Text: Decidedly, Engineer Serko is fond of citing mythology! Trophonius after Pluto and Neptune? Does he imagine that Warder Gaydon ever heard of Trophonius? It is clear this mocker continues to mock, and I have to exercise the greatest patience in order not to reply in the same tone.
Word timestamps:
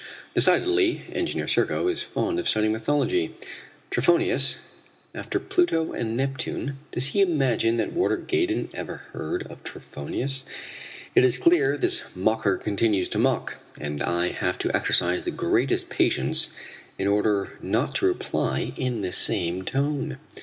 Decidedly, 0.33 1.03
Engineer 1.13 1.47
Serko 1.47 1.87
is 1.87 2.01
fond 2.01 2.39
of 2.39 2.49
citing 2.49 2.71
mythology! 2.71 3.35
Trophonius 3.91 4.55
after 5.13 5.39
Pluto 5.39 5.91
and 5.91 6.17
Neptune? 6.17 6.77
Does 6.91 7.09
he 7.09 7.21
imagine 7.21 7.77
that 7.77 7.93
Warder 7.93 8.17
Gaydon 8.17 8.69
ever 8.73 9.03
heard 9.13 9.43
of 9.45 9.63
Trophonius? 9.63 10.43
It 11.13 11.23
is 11.23 11.37
clear 11.37 11.77
this 11.77 12.01
mocker 12.15 12.57
continues 12.57 13.09
to 13.09 13.19
mock, 13.19 13.57
and 13.79 14.01
I 14.01 14.29
have 14.29 14.57
to 14.57 14.75
exercise 14.75 15.23
the 15.23 15.29
greatest 15.29 15.89
patience 15.91 16.49
in 16.97 17.07
order 17.07 17.59
not 17.61 17.93
to 17.97 18.07
reply 18.07 18.73
in 18.77 19.03
the 19.03 19.11
same 19.11 19.63
tone. 19.63 20.17